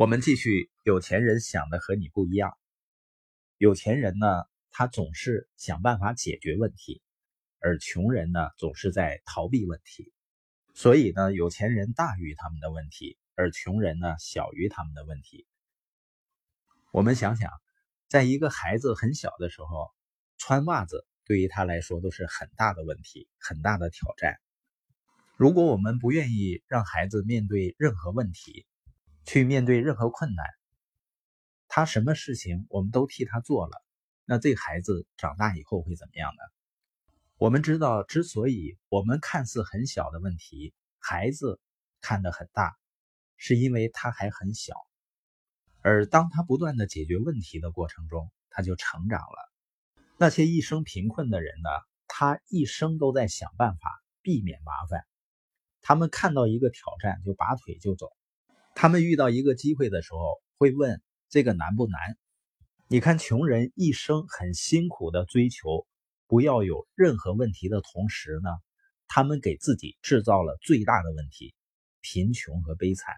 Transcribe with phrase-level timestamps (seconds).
[0.00, 2.56] 我们继续，有钱人想的和你不一样。
[3.58, 4.26] 有钱人呢，
[4.70, 7.02] 他总是想办法解决问题，
[7.58, 10.10] 而穷人呢，总是在逃避问题。
[10.72, 15.46] 所以呢，有钱人大于他们的问题，而穷人呢，小于他们的问题。
[16.92, 17.50] 我们想想，
[18.08, 19.90] 在一个孩子很小的时候，
[20.38, 24.38] 穿袜子对于他来说都是很大的问题，很大的挑战。
[25.36, 28.64] 如果我们不愿意让孩子面对任何问题，
[29.32, 30.44] 去面对任何困难，
[31.68, 33.80] 他什么事情我们都替他做了，
[34.24, 36.42] 那这孩子长大以后会怎么样呢？
[37.36, 41.60] 我们知道，之所以我们看似很小的问题，孩子
[42.00, 42.74] 看得很大，
[43.36, 44.74] 是因为他还很小。
[45.80, 49.52] 而当他不断的解决问题的过程中，他就成长了。
[50.18, 51.70] 那些一生贫困的人呢？
[52.08, 55.06] 他一生都在想办法避免麻烦，
[55.82, 58.08] 他们看到一个挑战就拔腿就走。
[58.82, 62.16] 他们遇到一个机会的时候，会问这个难不难？
[62.88, 65.86] 你看，穷人一生很辛苦的追求
[66.26, 68.48] 不要有任何问题的同时呢，
[69.06, 71.54] 他们给自己制造了最大的问题——
[72.00, 73.14] 贫穷和悲惨。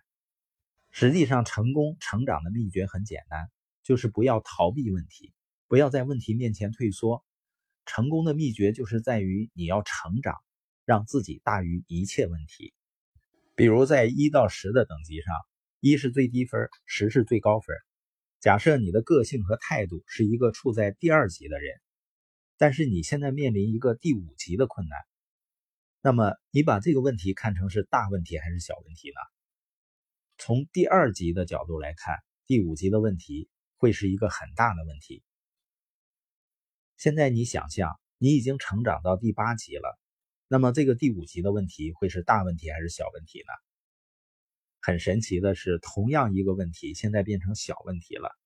[0.90, 3.48] 实际上，成功成长的秘诀很简单，
[3.84, 5.32] 就是不要逃避问题，
[5.68, 7.24] 不要在问题面前退缩。
[7.86, 10.34] 成功的秘诀就是在于你要成长，
[10.84, 12.74] 让自己大于一切问题。
[13.54, 15.32] 比如在一到十的等级上。
[15.84, 17.74] 一是最低分，十是最高分。
[18.38, 21.74] 假设你的个性和态度是一个处在第二级的人，
[22.56, 24.96] 但是你现在面临一个第五级的困难，
[26.00, 29.16] 那么你把这个问题看成是大问题还是小问题呢？
[30.38, 32.14] 从第二级的角度来看，
[32.46, 35.24] 第五级的问题会是一个很大的问题。
[36.96, 39.98] 现在你想象，你已经成长到第八级了，
[40.46, 43.71] 那么这个第五级的问题会是大问题还是小问题呢？
[44.84, 48.36] 很神奇的是，同样一个问题，现在变成小问题了。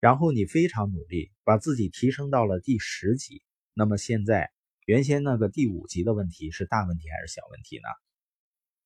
[0.00, 3.42] 然后你非常努力，把自己提升到了第十级。
[3.74, 4.50] 那么现在，
[4.86, 7.88] 原先那个第五级的问题是大问题还是小问题呢？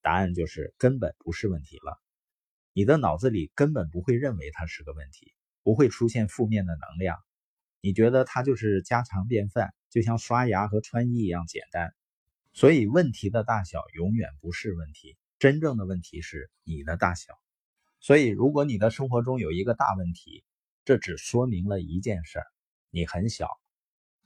[0.03, 2.03] 答案就是根本不是问题了。
[2.73, 5.33] 你的脑子里根本不会认为它是个问题，
[5.63, 7.17] 不会出现负面的能量。
[7.81, 11.95] 你觉得它就是家常便饭，就像刷牙和穿衣一样简单。
[12.53, 15.17] 所以，问题的大小永远不是问题。
[15.47, 17.33] 真正的问题是你的大小，
[18.01, 20.43] 所以如果你的生活中有一个大问题，
[20.85, 22.47] 这只说明了一件事儿：
[22.91, 23.49] 你很小。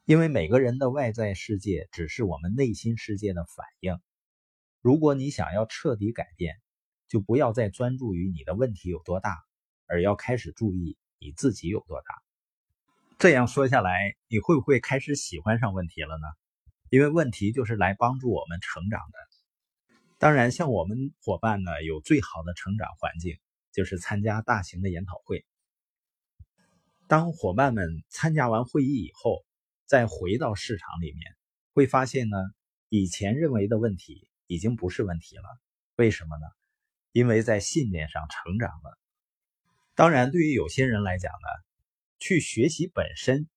[0.06, 4.00] 因为每个人的外在世界只是我们内心世界的反应。
[4.80, 6.56] 如果你想要彻底改变，
[7.06, 9.36] 就不要再专注于你的问题有多大，
[9.86, 12.14] 而要开始注意你自己有多大。
[13.18, 16.26] 这样说下来，你会不会开始喜欢上问题了呢？
[16.88, 19.29] 因为问题就是来帮助我们成长的。
[20.20, 23.38] 当然，像我们伙伴呢，有最好的成长环境，
[23.72, 25.46] 就是参加大型的研讨会。
[27.08, 29.46] 当伙伴们参加完会议以后，
[29.86, 31.34] 再回到市场里面，
[31.72, 32.36] 会发现呢，
[32.90, 35.44] 以前认为的问题已经不是问题了。
[35.96, 36.44] 为什么呢？
[37.12, 38.98] 因为在信念上成长了。
[39.94, 41.48] 当然，对于有些人来讲呢，
[42.18, 43.48] 去学习本身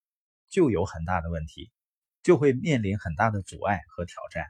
[0.47, 1.74] 就有很大的问题，
[2.24, 4.45] 就会面临很大的阻碍和挑战。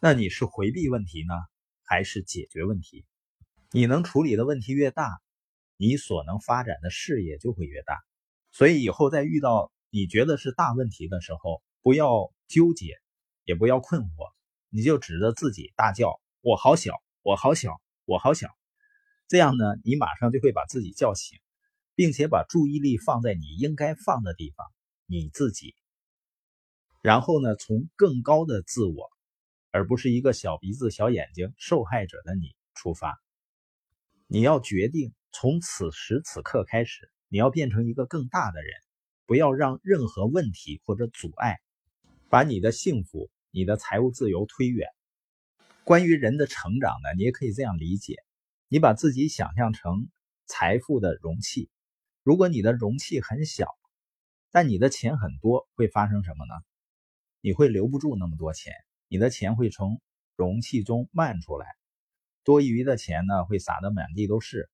[0.00, 1.34] 那你是回避问题呢，
[1.82, 3.04] 还是解决问题？
[3.72, 5.20] 你能处理的问题越大，
[5.76, 7.98] 你所能发展的事业就会越大。
[8.52, 12.94] 所以以后在遇到你觉得是大问题的时候，不要纠结，
[13.42, 14.32] 也不要困惑，
[14.68, 18.48] 你就指着自己大叫：“我好小，我好小，我好小。”
[19.26, 21.40] 这样呢，你马上就会把自己叫醒，
[21.96, 24.64] 并且把注意力放在你应该放的地方——
[25.06, 25.74] 你自己。
[27.02, 29.10] 然后呢，从更高的自我。
[29.70, 33.20] 而不是一个小鼻子小眼睛受害者的你出发，
[34.26, 38.72] 你要决定从此时此刻开始，你要变成一个更大的人，
[39.26, 41.58] 不要让任何问题或者阻碍
[42.30, 44.88] 把你的幸福、你的财务自由推远。
[45.84, 48.16] 关于人的成长呢，你也可以这样理解：
[48.68, 50.08] 你把自己想象成
[50.46, 51.70] 财富的容器，
[52.22, 53.66] 如果你的容器很小，
[54.50, 56.54] 但你的钱很多，会发生什么呢？
[57.40, 58.72] 你会留不住那么多钱。
[59.08, 60.00] 你的钱会从
[60.36, 61.66] 容器中漫出来，
[62.44, 64.70] 多余的钱呢会撒得满地都是。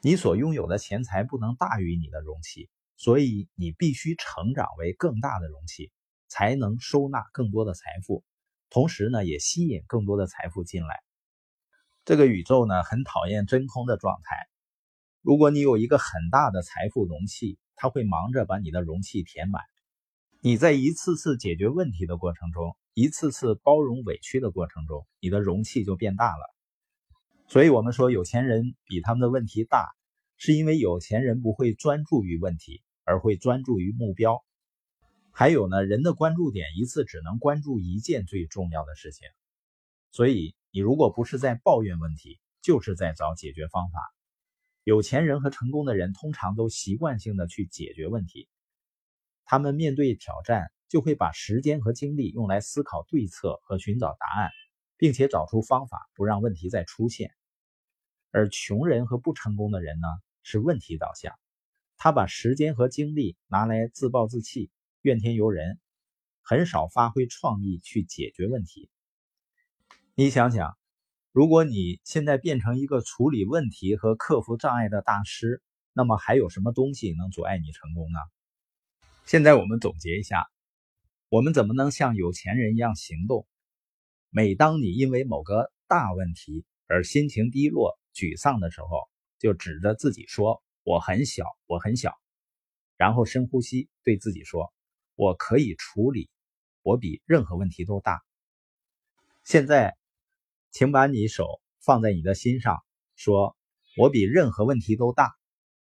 [0.00, 5.92] 你所拥有的钱财不能大于你的容器，所以你必须成长为更大的容器，
[6.26, 8.24] 才能收纳更多的财富，
[8.70, 11.00] 同时呢也吸引更多的财富进来。
[12.04, 14.48] 这个宇宙呢很讨厌真空的状态。
[15.20, 19.62] 如果你有一个很大的财富容器，它会忙着把你的容器填满。
[20.40, 22.76] 你在一次次解决问题的过程中。
[22.94, 26.54] 一次次包容委屈的过程中，你的容器就变大了。
[27.46, 29.86] 所以，我们说有钱人比他们的问题大，
[30.36, 34.44] 是因为有钱人不会专注于问题，而会专注于目标。
[35.30, 39.28] 还有呢，人的关注点一次只能关注一件最重要的事情。
[40.10, 44.00] 所以，你如果不是在抱怨问题，就是在找解决方法。
[44.82, 48.48] 有钱人和成功的人通常都习惯性的去解决问题，
[49.50, 54.50] 他们面对挑战就会把时间和精力用来思考对策和寻找答案，
[54.98, 57.30] 并且找出方法不让问题再出现。
[58.30, 60.06] 而穷人和不成功的人呢，
[60.42, 61.34] 是问题导向，
[61.96, 65.80] 他把时间和精力拿来自暴自弃、怨天尤人，
[66.42, 68.90] 很少发挥创意去解决问题。
[70.14, 70.76] 你想想。
[71.30, 75.62] 如果你现在变成一个处理问题和克服障碍的大师，
[75.92, 78.18] 那么还有什么东西能阻碍你成功呢？
[79.28, 80.46] 现在我们总结一下，
[81.28, 83.46] 我们怎么能像有钱人一样行动？
[84.30, 89.06] 每当你因为某个大问题而心情低落、沮丧的时候，
[89.38, 92.14] 就指着自己说：“我很小，我很小。”
[92.96, 94.72] 然后深呼吸，对自己说
[95.14, 96.30] ：“我可以处理，
[96.80, 98.22] 我比任何问题都大。”
[99.44, 99.94] 现在。
[100.70, 102.78] 请把你手放在你的心上，
[103.14, 103.58] 说
[103.98, 105.34] ：“我比任何问题都大，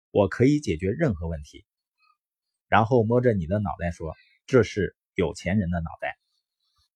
[0.10, 1.66] 我可以解决任何问题。”
[2.68, 4.14] 然后摸着你的脑袋说
[4.46, 6.18] ：“这是有钱人的脑袋。”